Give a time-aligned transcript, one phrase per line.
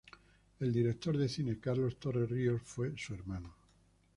[0.59, 3.53] El director de cine Carlos Torres Ríos fue su hermano.